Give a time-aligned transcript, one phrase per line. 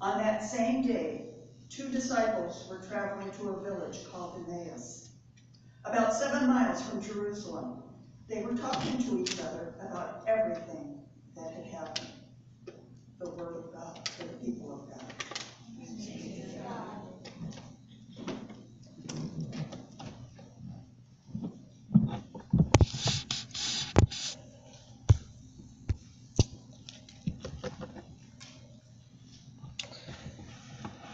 [0.00, 1.26] On that same day,
[1.68, 5.10] two disciples were traveling to a village called Emmaus,
[5.84, 7.82] about seven miles from Jerusalem.
[8.26, 11.00] They were talking to each other about everything
[11.36, 12.08] that had happened.
[13.18, 14.89] The word of God for the people of God.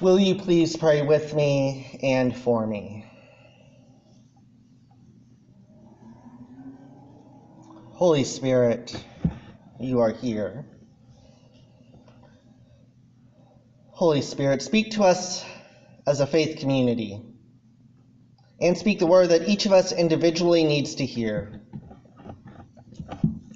[0.07, 3.05] Will you please pray with me and for me?
[7.95, 9.05] Holy Spirit,
[9.81, 10.65] you are here.
[13.91, 15.45] Holy Spirit, speak to us
[16.07, 17.21] as a faith community
[18.61, 21.63] and speak the word that each of us individually needs to hear.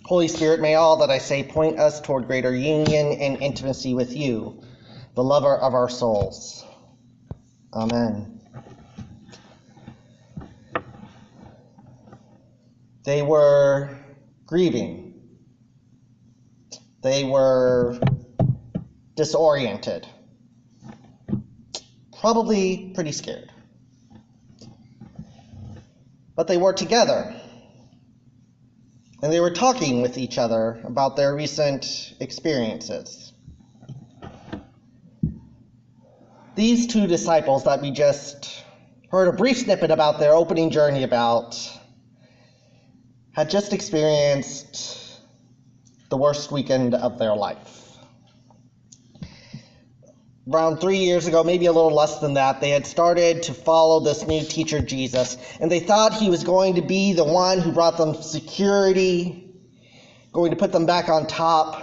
[0.04, 4.16] Holy Spirit, may all that I say point us toward greater union and intimacy with
[4.16, 4.60] you
[5.20, 6.64] the lover of our souls.
[7.74, 8.40] Amen.
[13.04, 13.98] They were
[14.46, 15.12] grieving.
[17.02, 18.00] They were
[19.14, 20.06] disoriented.
[22.18, 23.52] Probably pretty scared.
[26.34, 27.38] But they were together.
[29.22, 33.34] And they were talking with each other about their recent experiences.
[36.60, 38.62] These two disciples that we just
[39.10, 41.58] heard a brief snippet about their opening journey about
[43.32, 45.18] had just experienced
[46.10, 47.96] the worst weekend of their life.
[50.52, 54.00] Around three years ago, maybe a little less than that, they had started to follow
[54.00, 57.72] this new teacher, Jesus, and they thought he was going to be the one who
[57.72, 59.50] brought them security,
[60.34, 61.82] going to put them back on top.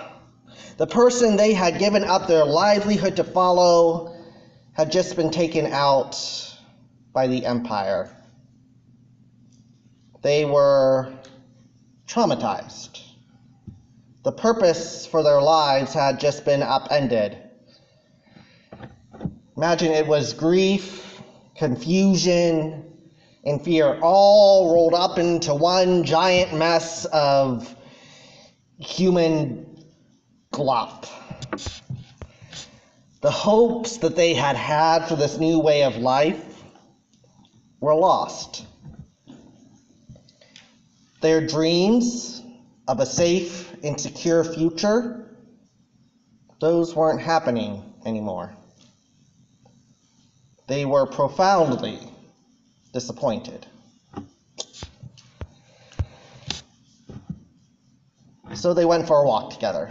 [0.77, 4.13] The person they had given up their livelihood to follow
[4.77, 6.15] had just been taken out
[7.11, 8.15] by the empire.
[10.21, 11.11] They were
[12.05, 13.01] traumatized.
[14.23, 17.39] The purpose for their lives had just been upended.
[19.55, 21.23] Imagine it was grief,
[21.55, 22.85] confusion,
[23.43, 27.75] and fear all rolled up into one giant mess of
[28.77, 29.83] human
[30.53, 31.07] glop
[33.21, 36.63] the hopes that they had had for this new way of life
[37.79, 38.65] were lost.
[41.21, 42.43] Their dreams
[42.87, 45.35] of a safe and secure future,
[46.59, 48.53] those weren't happening anymore.
[50.67, 51.99] They were profoundly
[52.93, 53.65] disappointed.
[58.53, 59.89] So they went for a walk together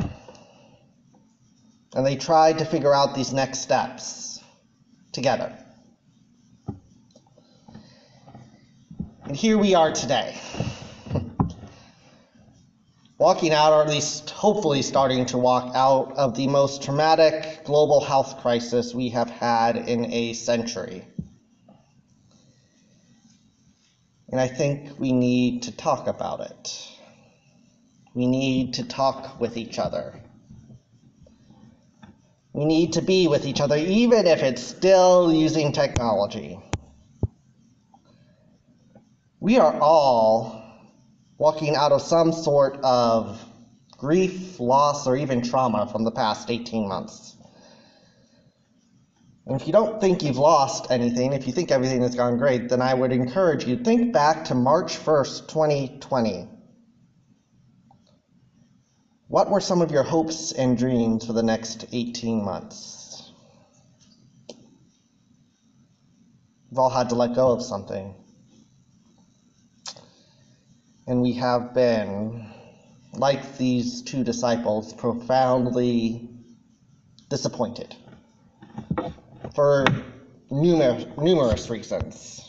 [1.96, 4.38] and they tried to figure out these next steps
[5.12, 5.50] together.
[9.24, 10.36] And here we are today.
[13.18, 18.02] Walking out, or at least hopefully starting to walk out of the most traumatic global
[18.02, 21.02] health crisis we have had in a century.
[24.28, 26.92] And I think we need to talk about it.
[28.12, 30.20] We need to talk with each other.
[32.56, 36.58] We need to be with each other, even if it's still using technology.
[39.40, 40.62] We are all
[41.36, 43.44] walking out of some sort of
[43.98, 47.36] grief, loss, or even trauma from the past 18 months.
[49.46, 52.70] And if you don't think you've lost anything, if you think everything has gone great,
[52.70, 56.55] then I would encourage you to think back to March 1st, 2020.
[59.28, 63.32] What were some of your hopes and dreams for the next 18 months?
[66.70, 68.14] We've all had to let go of something.
[71.08, 72.46] And we have been,
[73.14, 76.28] like these two disciples, profoundly
[77.28, 77.96] disappointed
[79.56, 79.86] for
[80.50, 82.48] numerous, numerous reasons.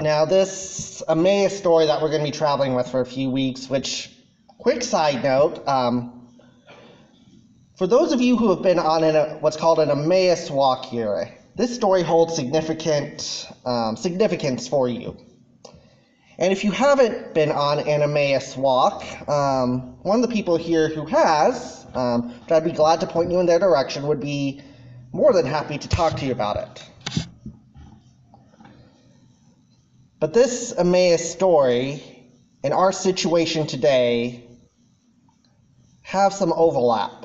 [0.00, 3.68] Now, this Emmaus story that we're going to be traveling with for a few weeks,
[3.68, 4.11] which
[4.62, 6.28] Quick side note um,
[7.76, 11.36] for those of you who have been on an, what's called an Emmaus walk here,
[11.56, 15.16] this story holds significant um, significance for you.
[16.38, 20.88] And if you haven't been on an Emmaus walk, um, one of the people here
[20.88, 24.62] who has, um, I'd be glad to point you in their direction, would be
[25.10, 26.88] more than happy to talk to you about it.
[30.20, 32.00] But this Emmaus story
[32.62, 34.50] and our situation today
[36.12, 37.24] have some overlap.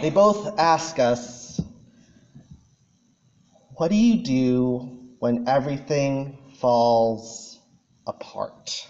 [0.00, 1.60] they both ask us,
[3.74, 4.88] What do you do
[5.18, 7.58] when everything falls
[8.06, 8.86] apart?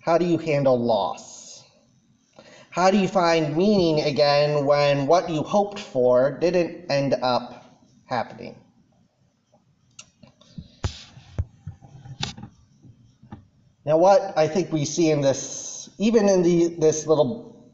[0.00, 1.62] How do you handle loss?
[2.70, 7.62] How do you find meaning again when what you hoped for didn't end up
[8.06, 8.56] happening?
[13.86, 17.70] Now, what I think we see in this, even in the, this little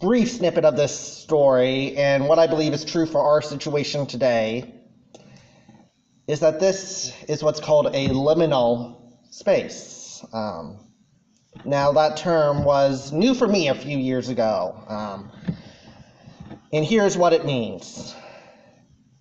[0.00, 4.64] brief snippet of this story, and what I believe is true for our situation today,
[6.26, 8.96] is that this is what's called a liminal
[9.30, 10.24] space.
[10.32, 10.78] Um,
[11.66, 14.82] now, that term was new for me a few years ago.
[14.88, 15.30] Um,
[16.72, 18.14] and here's what it means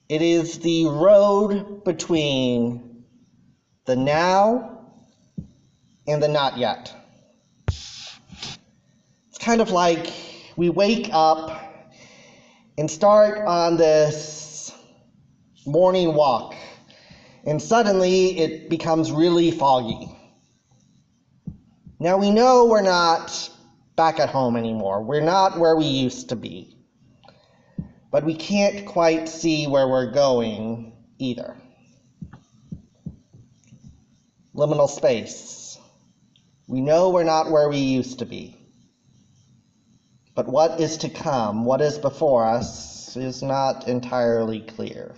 [0.07, 3.03] it is the road between
[3.83, 4.70] the now
[6.11, 6.93] and the not yet.
[7.67, 10.11] It's kind of like
[10.55, 11.51] we wake up
[12.77, 14.73] and start on this
[15.65, 16.55] morning walk,
[17.45, 20.09] and suddenly it becomes really foggy.
[21.99, 23.49] Now we know we're not
[23.95, 25.03] back at home anymore.
[25.03, 26.75] We're not where we used to be.
[28.09, 31.55] But we can't quite see where we're going either.
[34.53, 35.60] Liminal space.
[36.71, 38.55] We know we're not where we used to be.
[40.35, 45.13] But what is to come, what is before us, is not entirely clear.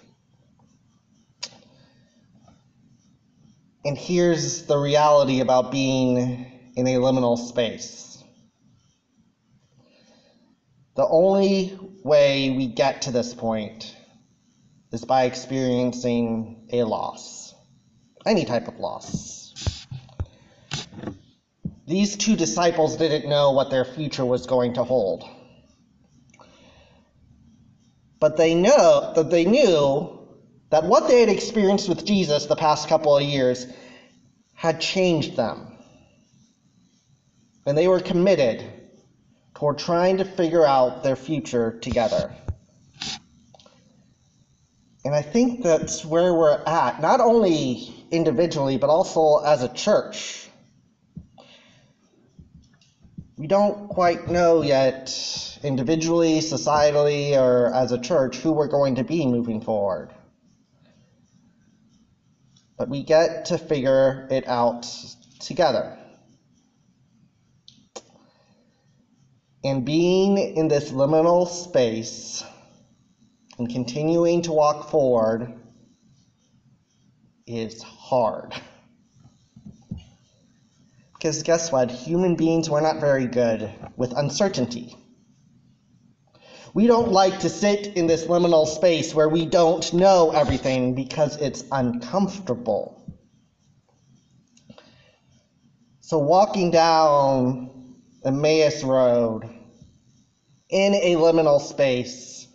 [3.86, 8.18] And here's the reality about being in a liminal space.
[10.96, 13.96] The only way we get to this point
[14.92, 17.54] is by experiencing a loss,
[18.26, 19.43] any type of loss.
[21.85, 25.27] These two disciples didn't know what their future was going to hold.
[28.19, 30.19] But they know that they knew
[30.69, 33.68] that what they had experienced with Jesus the past couple of years
[34.53, 35.77] had changed them.
[37.65, 38.63] And they were committed
[39.53, 42.33] toward trying to figure out their future together.
[45.06, 50.50] And I think that's where we're at, not only individually, but also as a church.
[53.35, 59.03] We don't quite know yet, individually, societally, or as a church, who we're going to
[59.03, 60.12] be moving forward.
[62.77, 64.83] But we get to figure it out
[65.39, 65.97] together.
[69.63, 72.44] And being in this liminal space
[73.57, 75.53] and continuing to walk forward
[77.47, 78.53] is hard.
[81.24, 81.90] Because guess what?
[81.90, 84.94] Human beings, we're not very good with uncertainty.
[86.74, 91.38] We don't like to sit in this liminal space where we don't know everything because
[91.38, 93.02] it's uncomfortable.
[96.02, 97.96] So, walking down
[98.26, 99.50] Emmaus Road
[100.68, 102.50] in a liminal space,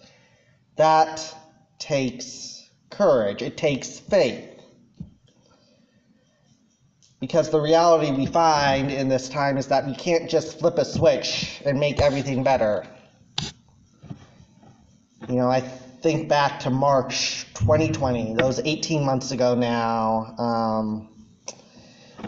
[0.76, 1.24] that
[1.78, 4.57] takes courage, it takes faith.
[7.20, 10.84] Because the reality we find in this time is that we can't just flip a
[10.84, 12.86] switch and make everything better.
[15.28, 20.34] You know, I think back to March 2020, those 18 months ago now.
[20.38, 21.08] Um,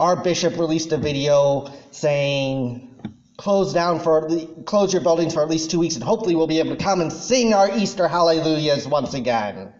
[0.00, 2.88] our bishop released a video saying,
[3.36, 4.28] close down for
[4.66, 7.00] close your buildings for at least two weeks, and hopefully we'll be able to come
[7.00, 9.72] and sing our Easter hallelujahs once again.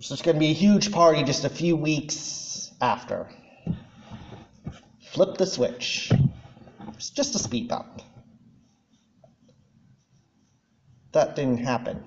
[0.00, 2.47] So it's going to be a huge party just a few weeks
[2.80, 3.28] after.
[5.12, 6.12] Flip the switch.
[6.94, 8.02] It's just a speed bump.
[11.12, 12.02] That didn't happen.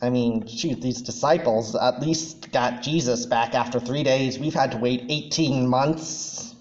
[0.00, 4.38] I mean, shoot, these disciples at least got Jesus back after three days.
[4.38, 6.54] We've had to wait 18 months.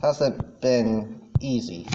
[0.00, 1.86] Hasn't been easy.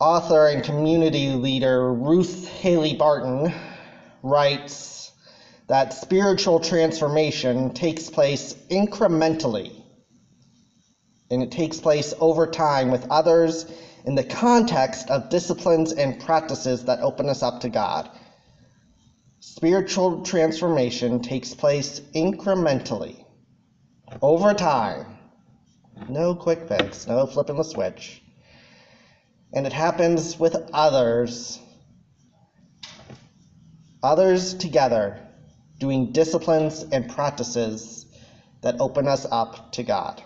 [0.00, 3.52] Author and community leader Ruth Haley Barton
[4.22, 5.12] writes
[5.66, 9.80] that spiritual transformation takes place incrementally
[11.30, 13.66] and it takes place over time with others
[14.04, 18.08] in the context of disciplines and practices that open us up to God.
[19.40, 23.24] Spiritual transformation takes place incrementally,
[24.22, 25.18] over time.
[26.08, 28.19] No quick fix, no flipping the switch.
[29.52, 31.58] And it happens with others,
[34.02, 35.20] others together,
[35.78, 38.06] doing disciplines and practices
[38.62, 40.22] that open us up to God.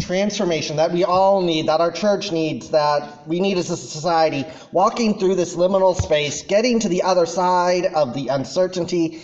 [0.00, 4.44] Transformation that we all need, that our church needs, that we need as a society,
[4.72, 9.22] walking through this liminal space, getting to the other side of the uncertainty,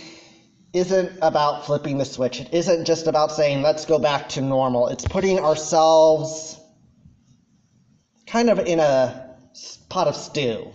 [0.71, 2.39] isn't about flipping the switch.
[2.39, 4.87] It isn't just about saying, let's go back to normal.
[4.87, 6.59] It's putting ourselves
[8.27, 9.35] kind of in a
[9.89, 10.71] pot of stew.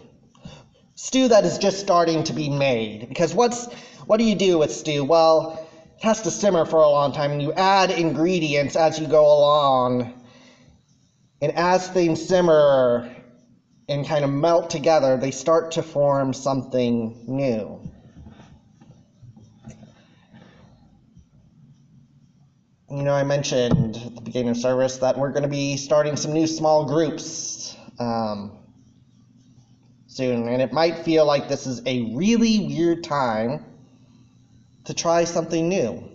[0.95, 3.09] Stew that is just starting to be made.
[3.09, 3.67] Because what's
[4.07, 5.05] what do you do with stew?
[5.05, 5.59] Well,
[5.97, 9.25] it has to simmer for a long time, and you add ingredients as you go
[9.25, 10.13] along.
[11.41, 13.09] And as things simmer
[13.89, 17.82] and kind of melt together, they start to form something new.
[22.93, 26.15] You know, I mentioned at the beginning of service that we're going to be starting
[26.15, 28.59] some new small groups um,
[30.09, 33.65] soon, and it might feel like this is a really weird time
[34.85, 36.07] to try something new.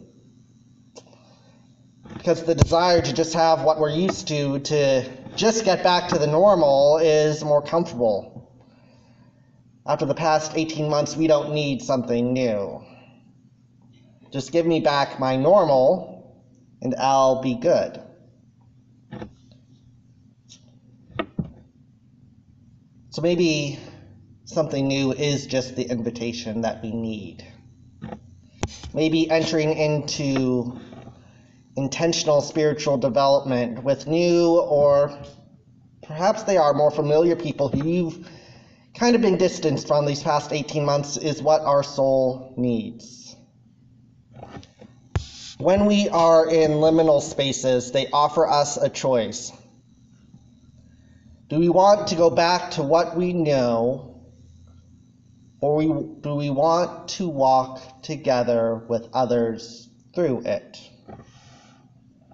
[2.14, 6.20] Because the desire to just have what we're used to, to just get back to
[6.20, 8.54] the normal, is more comfortable.
[9.88, 12.84] After the past 18 months, we don't need something new.
[14.30, 16.17] Just give me back my normal,
[16.82, 18.02] and I'll be good.
[23.10, 23.80] So maybe
[24.46, 27.44] something new is just the invitation that we need.
[28.94, 30.80] Maybe entering into
[31.76, 35.18] intentional spiritual development with new or
[36.04, 38.30] perhaps they are more familiar people who you've
[38.94, 43.27] kind of been distanced from these past 18 months is what our soul needs.
[45.58, 49.52] When we are in liminal spaces, they offer us a choice.
[51.50, 54.22] Do we want to go back to what we know,
[55.60, 60.78] or we, do we want to walk together with others through it?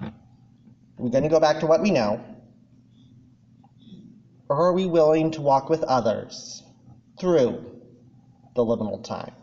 [0.02, 0.12] Are
[0.98, 2.22] we going to go back to what we know,
[4.50, 6.62] or are we willing to walk with others
[7.18, 7.64] through
[8.54, 9.34] the liminal time?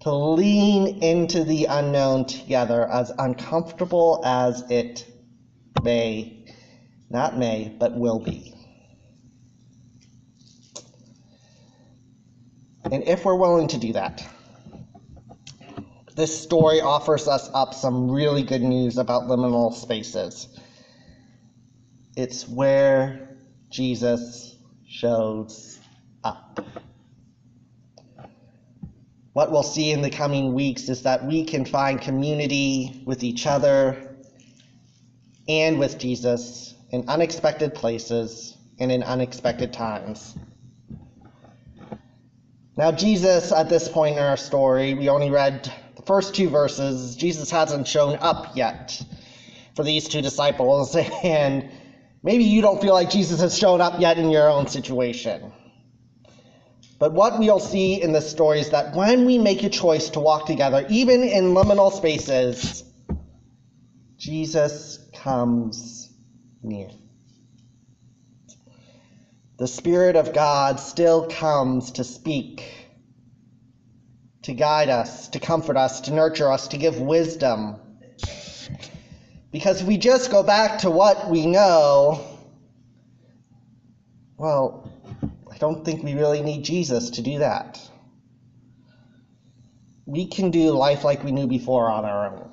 [0.00, 5.06] To lean into the unknown together, as uncomfortable as it
[5.82, 6.46] may,
[7.10, 8.54] not may, but will be.
[12.90, 14.26] And if we're willing to do that,
[16.14, 20.48] this story offers us up some really good news about liminal spaces.
[22.16, 23.36] It's where
[23.70, 25.78] Jesus shows
[26.24, 26.60] up.
[29.38, 33.46] What we'll see in the coming weeks is that we can find community with each
[33.46, 34.16] other
[35.48, 40.36] and with Jesus in unexpected places and in unexpected times.
[42.76, 47.14] Now, Jesus, at this point in our story, we only read the first two verses.
[47.14, 49.00] Jesus hasn't shown up yet
[49.76, 51.70] for these two disciples, and
[52.24, 55.52] maybe you don't feel like Jesus has shown up yet in your own situation.
[56.98, 60.20] But what we'll see in this story is that when we make a choice to
[60.20, 62.82] walk together, even in liminal spaces,
[64.16, 66.12] Jesus comes
[66.62, 66.90] near.
[69.58, 72.64] The Spirit of God still comes to speak,
[74.42, 77.76] to guide us, to comfort us, to nurture us, to give wisdom.
[79.52, 82.24] Because if we just go back to what we know,
[84.36, 84.90] well,
[85.58, 87.80] I don't think we really need Jesus to do that.
[90.06, 92.50] We can do life like we knew before on our own.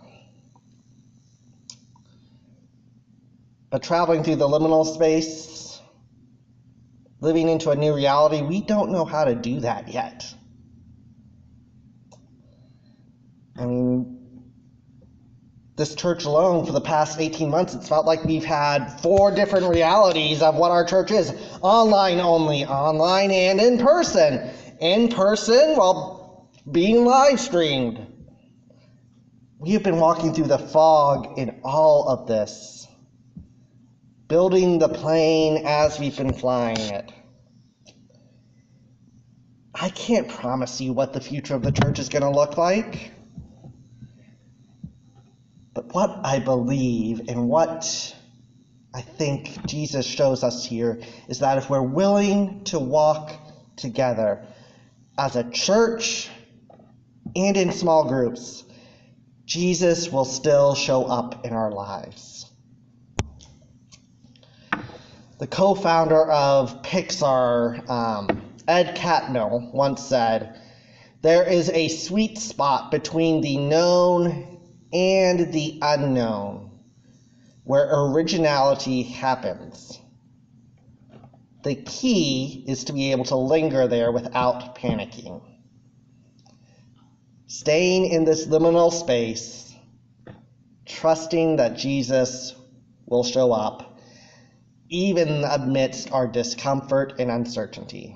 [3.69, 5.79] But traveling through the liminal space,
[7.21, 10.25] living into a new reality, we don't know how to do that yet.
[13.55, 14.14] I mean,
[15.75, 19.67] this church alone for the past 18 months, it's felt like we've had four different
[19.67, 24.49] realities of what our church is online only, online and in person.
[24.79, 26.15] In person, while
[26.69, 28.07] being live streamed.
[29.59, 32.87] We have been walking through the fog in all of this,
[34.27, 37.11] building the plane as we've been flying it.
[39.73, 43.14] I can't promise you what the future of the church is going to look like.
[45.75, 48.15] But what I believe and what
[48.93, 53.33] I think Jesus shows us here is that if we're willing to walk
[53.75, 54.47] together
[55.17, 56.29] as a church
[57.35, 58.63] and in small groups,
[59.43, 62.49] Jesus will still show up in our lives.
[65.39, 70.57] The co founder of Pixar, um, Ed Catmull, once said,
[71.21, 74.54] There is a sweet spot between the known
[74.95, 76.71] and the unknown
[77.65, 79.99] where originality happens.
[81.63, 85.41] The key is to be able to linger there without panicking.
[87.47, 89.75] Staying in this liminal space,
[90.85, 92.55] trusting that Jesus
[93.05, 93.99] will show up,
[94.87, 98.15] even amidst our discomfort and uncertainty.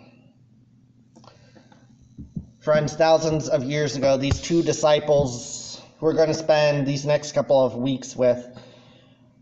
[2.59, 5.59] Friends, thousands of years ago, these two disciples
[6.00, 8.48] we're going to spend these next couple of weeks with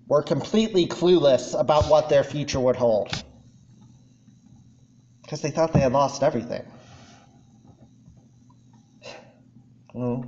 [0.08, 3.12] were completely clueless about what their future would hold
[5.22, 6.64] because they thought they had lost everything.
[9.94, 10.26] Well,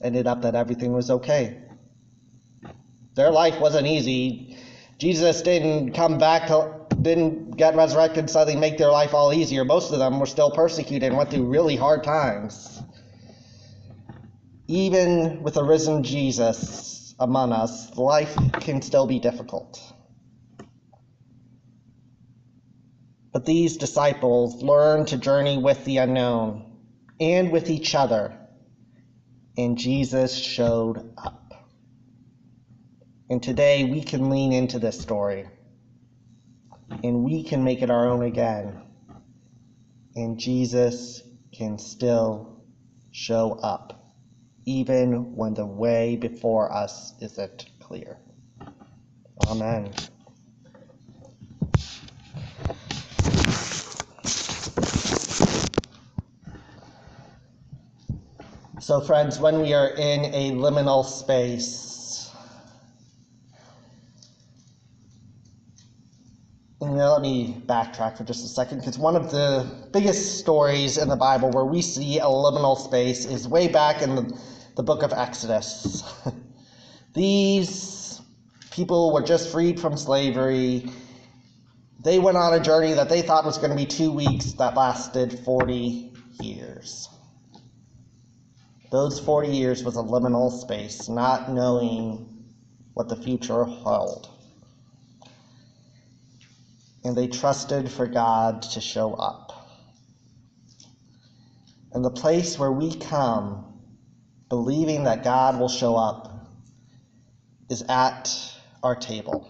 [0.00, 1.58] ended up that everything was okay.
[3.14, 4.56] Their life wasn't easy.
[4.98, 9.64] Jesus didn't come back to, didn't get resurrected they make their life all easier.
[9.64, 12.77] Most of them were still persecuted and went through really hard times.
[14.68, 19.80] Even with a risen Jesus among us, life can still be difficult.
[23.32, 26.78] But these disciples learned to journey with the unknown
[27.20, 28.38] and with each other,
[29.56, 31.54] and Jesus showed up.
[33.30, 35.46] And today we can lean into this story
[37.02, 38.82] and we can make it our own again.
[40.14, 41.22] And Jesus
[41.52, 42.62] can still
[43.10, 43.97] show up,
[44.68, 48.18] even when the way before us isn't clear.
[49.46, 49.90] Amen.
[58.78, 62.30] So, friends, when we are in a liminal space,
[66.80, 71.16] let me backtrack for just a second because one of the biggest stories in the
[71.16, 74.38] Bible where we see a liminal space is way back in the,
[74.78, 76.04] the book of Exodus.
[77.12, 78.22] These
[78.70, 80.88] people were just freed from slavery.
[82.04, 84.76] They went on a journey that they thought was going to be two weeks that
[84.76, 87.08] lasted 40 years.
[88.92, 92.44] Those 40 years was a liminal space, not knowing
[92.94, 94.28] what the future held.
[97.02, 99.52] And they trusted for God to show up.
[101.92, 103.67] And the place where we come
[104.48, 106.46] believing that God will show up
[107.68, 108.34] is at
[108.82, 109.48] our table.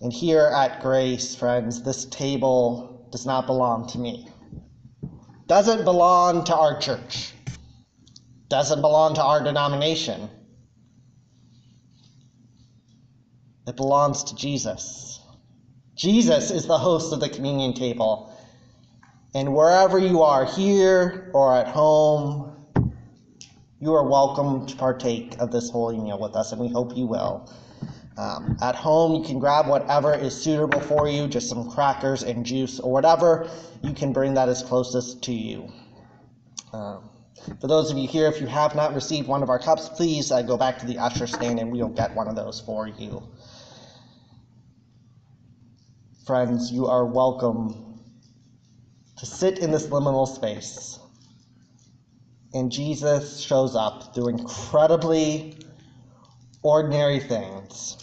[0.00, 4.28] And here at Grace, friends, this table does not belong to me.
[5.46, 7.32] Doesn't belong to our church
[8.48, 10.30] doesn't belong to our denomination.
[13.66, 15.20] It belongs to Jesus.
[15.94, 18.32] Jesus is the host of the communion table.
[19.34, 22.47] And wherever you are, here or at home,
[23.80, 27.06] you are welcome to partake of this holy meal with us, and we hope you
[27.06, 27.48] will.
[28.16, 32.44] Um, at home, you can grab whatever is suitable for you, just some crackers and
[32.44, 33.48] juice or whatever.
[33.82, 35.68] You can bring that as closest to you.
[36.72, 37.08] Um,
[37.60, 40.32] for those of you here, if you have not received one of our cups, please
[40.32, 43.22] uh, go back to the usher stand and we'll get one of those for you.
[46.26, 48.00] Friends, you are welcome
[49.18, 50.97] to sit in this liminal space.
[52.54, 55.54] And Jesus shows up through incredibly
[56.62, 57.96] ordinary things.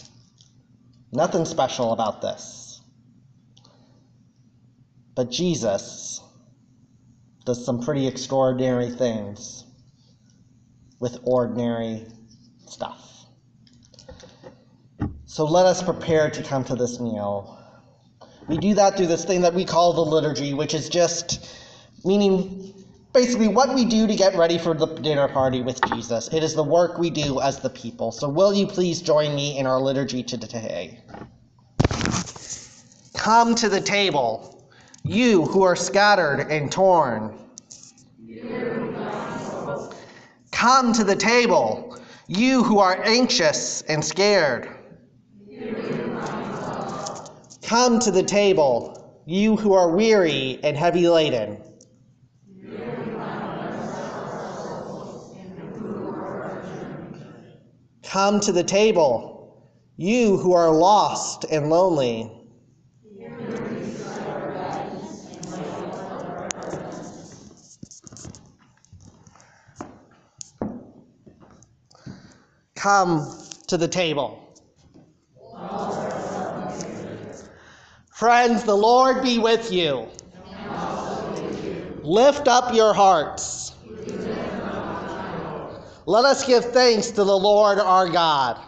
[1.12, 2.80] Nothing special about this.
[5.14, 6.20] But Jesus
[7.44, 9.64] does some pretty extraordinary things
[11.00, 12.06] with ordinary
[12.66, 13.26] stuff.
[15.24, 17.58] So let us prepare to come to this meal.
[18.46, 21.48] We do that through this thing that we call the liturgy, which is just
[22.04, 22.75] meaning
[23.16, 26.28] basically what we do to get ready for the dinner party with Jesus.
[26.34, 28.12] It is the work we do as the people.
[28.12, 31.00] So will you please join me in our liturgy today?
[33.14, 34.52] Come to the table
[35.02, 37.38] you who are scattered and torn.
[40.50, 44.68] Come to the table, you who are anxious and scared.
[47.62, 51.62] Come to the table, you who are weary and heavy laden.
[58.06, 62.30] Come to the table, you who are lost and lonely.
[72.86, 74.40] come to the table.
[78.12, 80.06] Friends, the Lord be with you.
[82.04, 83.65] Lift up your hearts.
[86.08, 88.60] Let us give thanks to the Lord our God.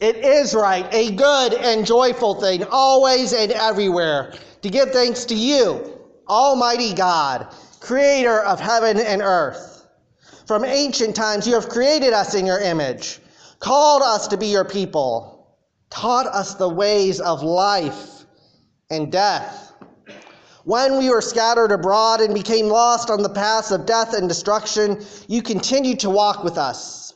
[0.00, 5.34] It is right, a good and joyful thing, always and everywhere, to give thanks to
[5.34, 7.48] you, Almighty God,
[7.80, 9.88] creator of heaven and earth.
[10.46, 13.18] From ancient times, you have created us in your image,
[13.58, 15.56] called us to be your people,
[15.90, 18.26] taught us the ways of life
[18.90, 19.63] and death.
[20.64, 25.04] When we were scattered abroad and became lost on the paths of death and destruction,
[25.28, 27.14] you continued to walk with us,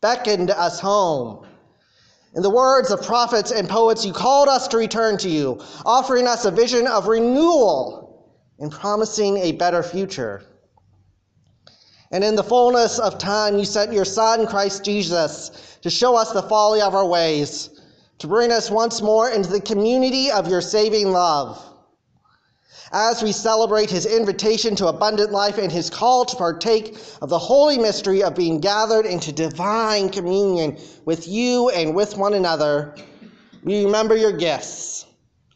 [0.00, 1.46] beckoned us home
[2.32, 6.28] in the words of prophets and poets, you called us to return to you, offering
[6.28, 10.42] us a vision of renewal and promising a better future.
[12.12, 16.32] And in the fullness of time, you sent your Son, Christ Jesus, to show us
[16.32, 17.80] the folly of our ways,
[18.18, 21.69] to bring us once more into the community of your saving love
[22.92, 27.38] as we celebrate his invitation to abundant life and his call to partake of the
[27.38, 32.94] holy mystery of being gathered into divine communion with you and with one another,
[33.62, 35.06] we remember your gifts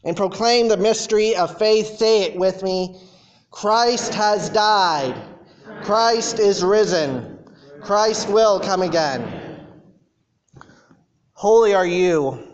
[0.03, 1.97] and proclaim the mystery of faith.
[1.97, 3.01] Say it with me
[3.51, 5.15] Christ has died,
[5.81, 7.39] Christ is risen,
[7.81, 9.41] Christ will come again.
[11.33, 12.47] Holy are you,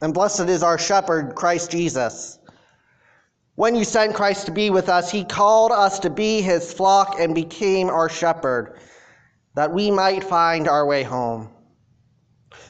[0.00, 2.38] and blessed is our shepherd, Christ Jesus.
[3.56, 7.16] When you sent Christ to be with us, he called us to be his flock
[7.18, 8.78] and became our shepherd,
[9.54, 11.48] that we might find our way home.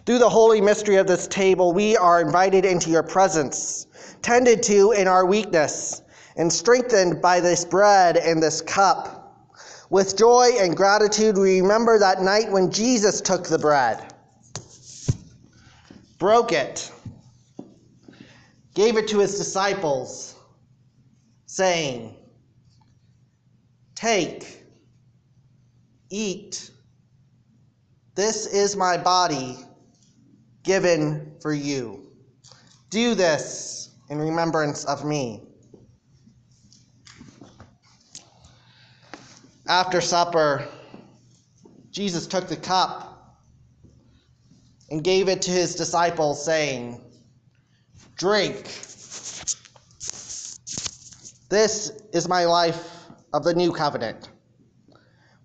[0.06, 3.88] Through the holy mystery of this table, we are invited into your presence,
[4.22, 6.02] tended to in our weakness,
[6.36, 9.50] and strengthened by this bread and this cup.
[9.90, 14.14] With joy and gratitude, we remember that night when Jesus took the bread,
[16.20, 16.92] broke it,
[18.74, 20.35] gave it to his disciples
[21.56, 22.14] saying,
[23.94, 24.62] Take,
[26.10, 26.70] eat,
[28.14, 29.56] this is my body
[30.64, 32.12] given for you.
[32.90, 35.40] Do this in remembrance of me.
[39.66, 40.68] After supper,
[41.90, 43.40] Jesus took the cup
[44.90, 47.00] and gave it to his disciples, saying,
[48.18, 48.85] Drink.
[51.48, 54.30] This is my life of the new covenant,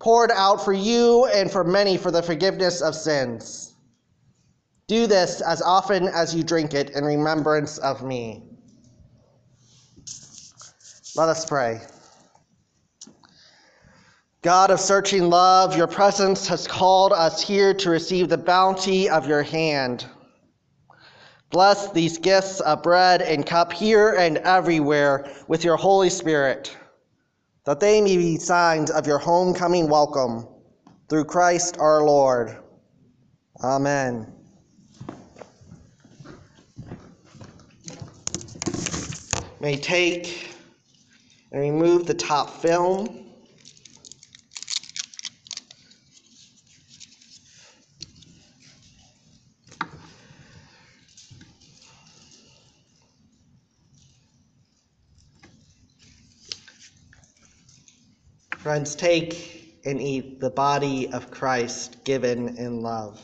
[0.00, 3.74] poured out for you and for many for the forgiveness of sins.
[4.88, 8.42] Do this as often as you drink it in remembrance of me.
[11.14, 11.80] Let us pray.
[14.42, 19.28] God of searching love, your presence has called us here to receive the bounty of
[19.28, 20.04] your hand.
[21.52, 26.74] Bless these gifts of bread and cup here and everywhere with your Holy Spirit,
[27.66, 30.48] that they may be signs of your homecoming welcome.
[31.10, 32.56] Through Christ our Lord.
[33.62, 34.32] Amen.
[39.60, 40.54] May take
[41.52, 43.21] and remove the top film.
[58.62, 63.20] Friends, take and eat the body of Christ given in love.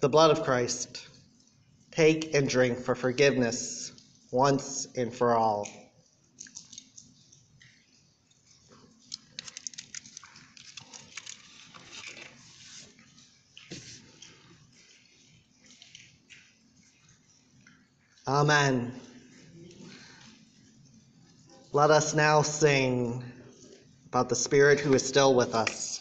[0.00, 1.06] The blood of Christ,
[1.90, 3.92] take and drink for forgiveness
[4.30, 5.81] once and for all.
[18.32, 18.90] Amen.
[21.70, 23.22] Let us now sing
[24.06, 25.91] about the Spirit who is still with us.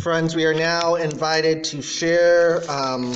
[0.00, 3.12] Friends, we are now invited to share um,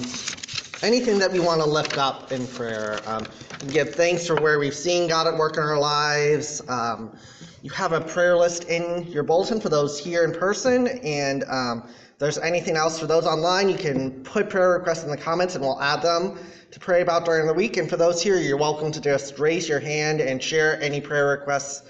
[0.82, 3.00] anything that we want to lift up in prayer.
[3.06, 3.26] Um,
[3.68, 6.60] give thanks for where we've seen God at work in our lives.
[6.68, 7.16] Um,
[7.62, 11.88] you have a prayer list in your bulletin for those here in person, and um,
[12.18, 15.64] there's anything else for those online, you can put prayer requests in the comments, and
[15.64, 16.38] we'll add them
[16.70, 17.78] to pray about during the week.
[17.78, 21.28] And for those here, you're welcome to just raise your hand and share any prayer
[21.28, 21.88] requests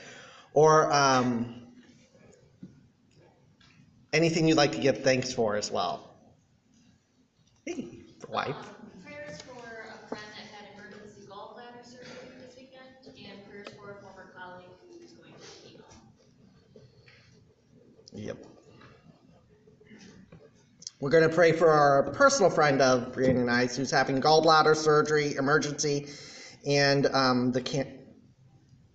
[0.52, 1.63] or um,
[4.14, 6.14] anything you'd like to give thanks for as well.
[7.66, 7.88] Hey,
[8.28, 8.48] wife.
[8.48, 8.64] Um,
[9.04, 14.02] Prayers for a friend that had emergency gallbladder surgery this weekend, and prayers for a
[14.02, 15.84] former colleague who's going to chemo.
[18.12, 18.38] Yep.
[21.00, 24.76] We're going to pray for our personal friend of Brianna and I's who's having gallbladder
[24.76, 26.06] surgery, emergency,
[26.66, 27.98] and um, the can-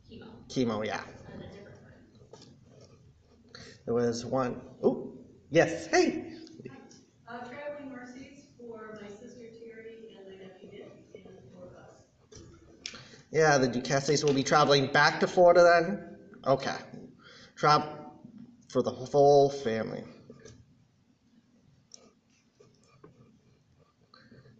[0.10, 0.86] Chemo, chemo.
[0.86, 1.02] Yeah,
[1.34, 3.66] and a different friend.
[3.86, 5.09] there was one oh
[5.52, 5.88] yes.
[5.88, 6.34] Hey.
[7.28, 12.40] Uh, traveling mercies for my sister Terry and my nephew Nick and for us.
[13.32, 16.18] Yeah, the Ducasses will be traveling back to Florida then.
[16.46, 16.76] Okay,
[17.56, 17.88] travel
[18.70, 20.04] for the whole family.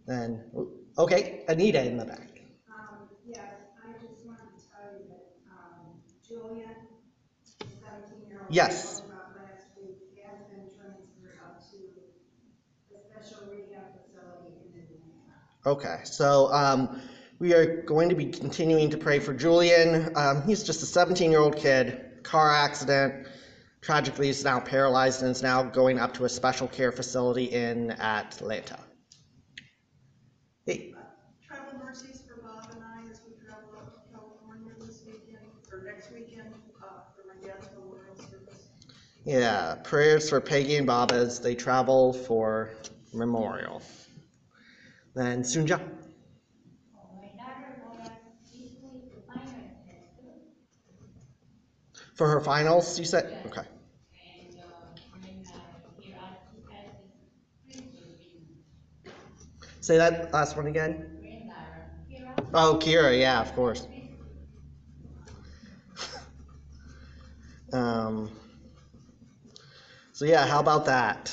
[0.06, 0.50] Then
[0.98, 2.28] okay, Anita in the back.
[2.68, 3.52] Um, yes,
[3.84, 6.74] I just wanted to tell you that, um, Julia,
[7.58, 8.46] seventeen-year-old.
[8.50, 9.00] Yes.
[9.00, 11.78] About last week, has been transferred up to
[12.90, 15.49] the special rehab facility in Indiana.
[15.66, 17.02] Okay, so um,
[17.38, 20.10] we are going to be continuing to pray for Julian.
[20.16, 23.26] Um, he's just a 17 year old kid, car accident.
[23.82, 27.90] Tragically, he's now paralyzed and is now going up to a special care facility in
[27.92, 28.78] Atlanta.
[30.64, 30.94] Hey,
[31.46, 35.82] Travel mercies for Bob and I as we travel up to California this weekend, or
[35.84, 38.68] next weekend, uh, for my dad's memorial service.
[39.26, 42.70] yeah, prayers for Peggy and Bob as they travel for
[43.12, 43.82] memorial.
[45.14, 45.78] Then Sunja.
[47.14, 50.14] My daughter got recently the minor test,
[52.14, 53.42] For her finals, you said?
[53.46, 53.62] Okay.
[54.38, 54.62] and, uh,
[55.10, 55.22] when,
[55.98, 56.96] here at the preschool,
[59.80, 61.06] Say that last one again.
[62.54, 63.86] Oh, Kira, yeah, of course.
[67.72, 68.30] Um,
[70.12, 71.32] so yeah, how about that?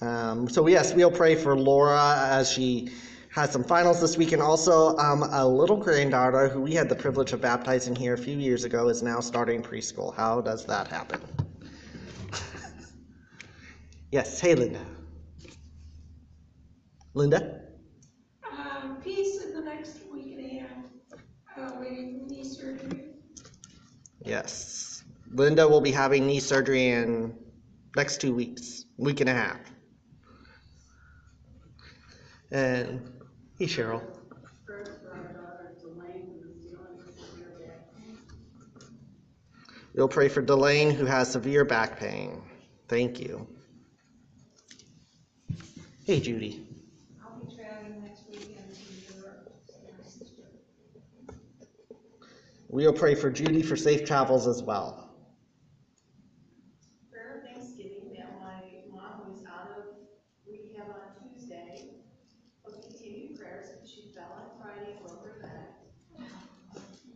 [0.00, 2.90] Um, so yes, we'll pray for Laura as she
[3.30, 6.94] has some finals this week, and also um, a little granddaughter who we had the
[6.94, 10.14] privilege of baptizing here a few years ago is now starting preschool.
[10.14, 11.20] How does that happen?
[14.10, 14.84] yes, hey Linda.
[17.14, 17.60] Linda.
[18.50, 23.04] Um, peace in the next week and a half, uh, waiting for knee surgery.
[24.24, 25.04] Yes.
[25.32, 27.34] Linda will be having knee surgery in
[27.96, 29.58] next two weeks, week and a half.
[29.60, 29.68] And hey Cheryl.
[29.68, 30.48] First, for our
[30.80, 32.39] daughter Delane, who is dealing with
[37.16, 38.18] severe back pain.
[39.94, 42.42] We'll pray for Delane who has severe back pain.
[42.88, 43.46] Thank you.
[46.04, 46.66] Hey Judy.
[47.22, 50.42] I'll be traveling next weekend to Europe, to see my sister.
[52.68, 55.10] We'll pray for Judy for safe travels as well.
[57.12, 59.84] Prayer of Thanksgiving that my mom who is out of
[60.46, 61.90] rehab on Tuesday,
[62.64, 65.78] will continue prayers, she fell on Friday, broke her back.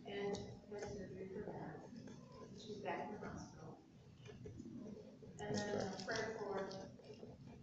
[0.07, 0.37] And
[0.71, 1.87] had surgery for that,
[2.57, 3.77] she's back in the hospital.
[5.39, 6.65] And then a prayer for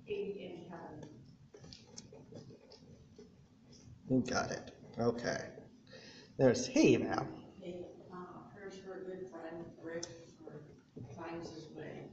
[0.07, 1.09] Katie and Kevin.
[4.13, 4.71] You got it.
[5.01, 5.39] Okay.
[6.39, 7.27] There's hey now.
[7.61, 7.77] Hey,
[8.13, 8.17] uh,
[8.55, 10.05] prayers for a good friend, Rick,
[10.47, 10.61] or
[11.17, 12.05] finds his way.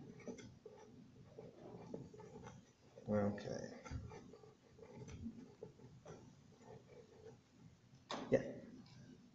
[3.09, 3.67] Okay.
[8.31, 8.39] Yeah.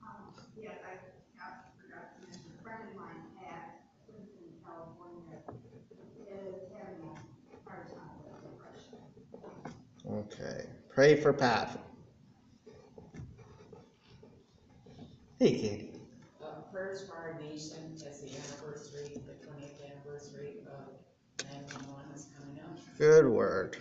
[0.03, 0.95] Um, yeah, I,
[1.43, 5.37] I forgot a friend of mine, Pat, lives in California,
[6.31, 8.99] is having a hard time with depression.
[10.11, 10.67] Okay.
[10.89, 11.79] Pray for Pat.
[15.45, 15.91] Hey Katie.
[16.43, 22.59] Uh, prayers for our nation as the anniversary, the twentieth anniversary of nine-one-one is coming
[22.61, 22.79] up.
[22.97, 23.77] Good word.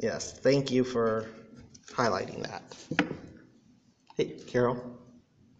[0.00, 1.28] Yes, thank you for
[1.92, 2.64] highlighting that.
[4.16, 4.98] Hey, Carol.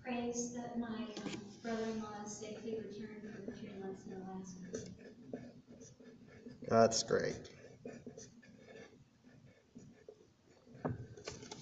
[0.02, 1.30] Praise that my um,
[1.62, 4.90] brother-in-law is safely returned from three months in Alaska.
[6.68, 7.36] That's great.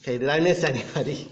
[0.01, 1.31] Okay, did I miss anybody?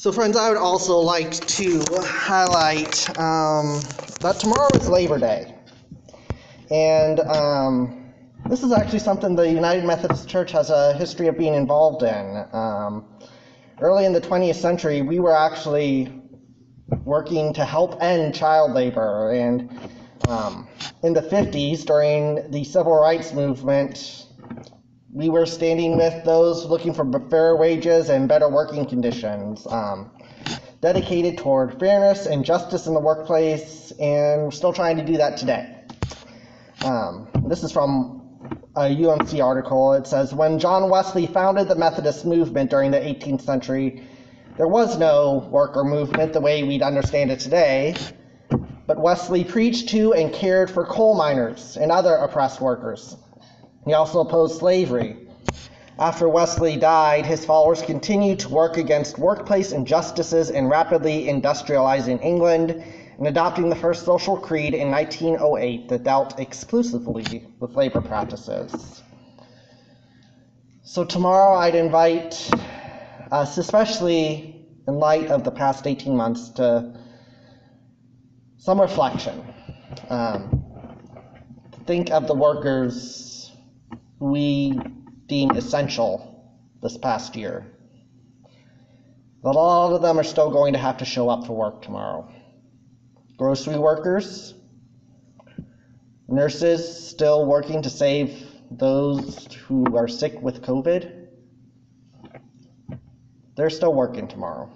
[0.00, 3.82] So, friends, I would also like to highlight um,
[4.20, 5.54] that tomorrow is Labor Day.
[6.70, 8.10] And um,
[8.48, 12.46] this is actually something the United Methodist Church has a history of being involved in.
[12.54, 13.04] Um,
[13.82, 16.10] early in the 20th century, we were actually
[17.04, 19.32] working to help end child labor.
[19.32, 19.70] And
[20.28, 20.66] um,
[21.02, 24.28] in the 50s, during the civil rights movement,
[25.12, 30.10] we were standing with those looking for fair wages and better working conditions, um,
[30.80, 35.36] dedicated toward fairness and justice in the workplace, and we're still trying to do that
[35.36, 35.74] today.
[36.84, 38.22] Um, this is from
[38.76, 39.94] a UMC article.
[39.94, 44.04] It says When John Wesley founded the Methodist movement during the 18th century,
[44.56, 47.96] there was no worker movement the way we'd understand it today,
[48.86, 53.16] but Wesley preached to and cared for coal miners and other oppressed workers.
[53.84, 55.16] He also opposed slavery.
[55.98, 62.82] After Wesley died, his followers continued to work against workplace injustices in rapidly industrializing England
[63.18, 69.02] and adopting the first social creed in 1908 that dealt exclusively with labor practices.
[70.82, 72.50] So, tomorrow I'd invite
[73.30, 76.98] us, especially in light of the past 18 months, to
[78.56, 79.44] some reflection.
[80.08, 80.64] Um,
[81.86, 83.39] think of the workers
[84.20, 84.78] we
[85.26, 87.66] deem essential this past year.
[89.42, 91.82] But a lot of them are still going to have to show up for work
[91.82, 92.30] tomorrow.
[93.38, 94.54] Grocery workers,
[96.28, 101.26] nurses still working to save those who are sick with COVID.
[103.56, 104.70] They're still working tomorrow.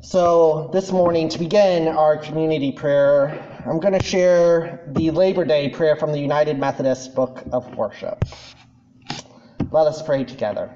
[0.00, 5.68] So, this morning, to begin our community prayer, I'm going to share the Labor Day
[5.68, 8.24] prayer from the United Methodist Book of Worship.
[9.72, 10.72] Let us pray together.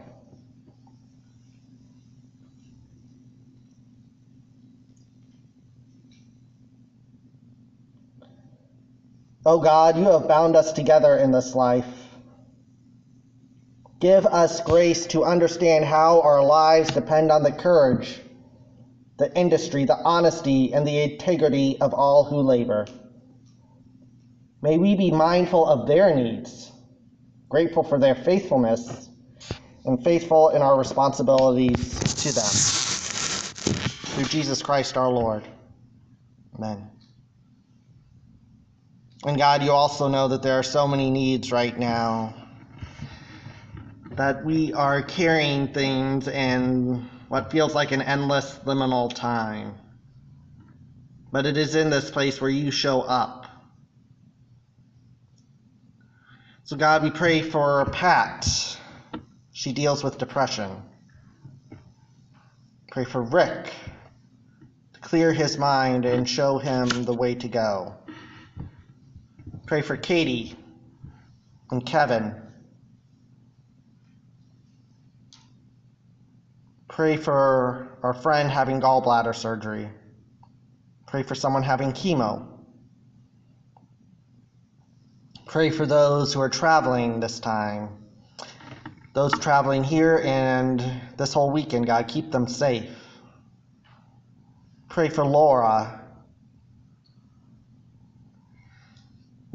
[9.47, 11.87] O oh God, you have bound us together in this life.
[14.01, 18.21] Give us grace to understand how our lives depend on the courage,
[19.21, 22.87] the industry, the honesty, and the integrity of all who labor.
[24.63, 26.73] May we be mindful of their needs,
[27.51, 29.11] grateful for their faithfulness,
[29.85, 34.15] and faithful in our responsibilities to them.
[34.15, 35.47] Through Jesus Christ our Lord.
[36.57, 36.91] Amen.
[39.27, 42.35] And God, you also know that there are so many needs right now
[44.13, 49.73] that we are carrying things in what feels like an endless liminal time.
[51.31, 53.47] But it is in this place where you show up.
[56.65, 58.77] So, God, we pray for Pat.
[59.53, 60.83] She deals with depression.
[62.91, 63.73] Pray for Rick
[64.95, 67.95] to clear his mind and show him the way to go.
[69.67, 70.57] Pray for Katie
[71.71, 72.35] and Kevin.
[77.01, 79.89] Pray for our friend having gallbladder surgery.
[81.07, 82.47] Pray for someone having chemo.
[85.47, 87.89] Pray for those who are traveling this time.
[89.15, 90.85] Those traveling here and
[91.17, 92.95] this whole weekend, God, keep them safe.
[94.91, 96.03] Pray for Laura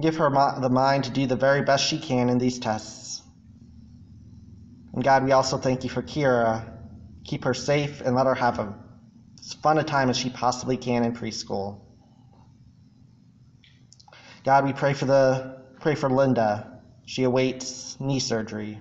[0.01, 3.21] Give her the mind to do the very best she can in these tests.
[4.95, 6.74] And God, we also thank you for Kira.
[7.25, 8.73] Keep her safe and let her have a,
[9.39, 11.79] as fun a time as she possibly can in preschool.
[14.43, 16.79] God, we pray for the pray for Linda.
[17.05, 18.79] She awaits knee surgery.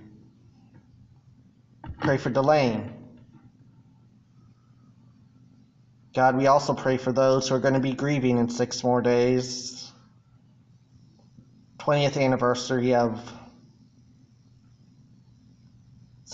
[1.99, 2.93] Pray for Delane.
[6.13, 9.01] God, we also pray for those who are going to be grieving in six more
[9.01, 9.91] days
[11.79, 13.21] 20th anniversary of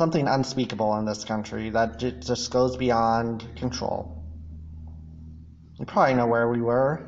[0.01, 4.25] something unspeakable in this country that just goes beyond control.
[5.77, 7.07] You probably know where we were.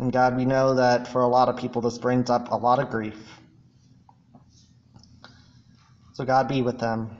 [0.00, 2.80] And God, we know that for a lot of people, this brings up a lot
[2.80, 3.16] of grief.
[6.14, 7.16] So, God, be with them.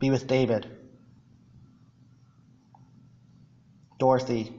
[0.00, 0.66] Be with David,
[4.00, 4.52] Dorothy,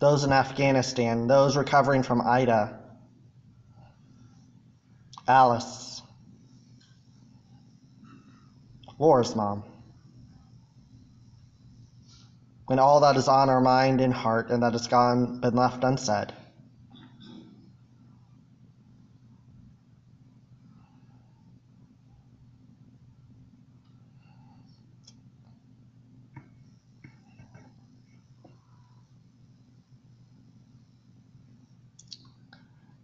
[0.00, 2.85] those in Afghanistan, those recovering from Ida,
[5.28, 6.02] Alice,
[8.98, 9.64] Laura's mom,
[12.66, 15.84] When all that is on our mind and heart and that has gone been left
[15.84, 16.32] unsaid.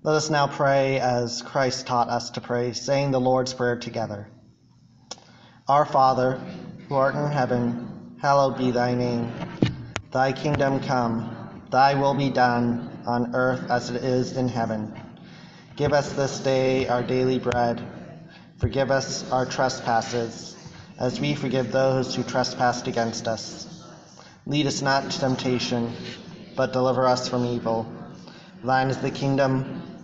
[0.05, 4.26] Let us now pray as Christ taught us to pray, saying the Lord's Prayer together.
[5.68, 6.40] Our Father,
[6.88, 9.30] who art in heaven, hallowed be thy name.
[10.11, 14.92] Thy kingdom come, thy will be done, on earth as it is in heaven.
[15.76, 17.80] Give us this day our daily bread.
[18.57, 20.57] Forgive us our trespasses,
[20.98, 23.84] as we forgive those who trespass against us.
[24.46, 25.92] Lead us not to temptation,
[26.57, 27.86] but deliver us from evil.
[28.64, 29.91] Thine is the kingdom,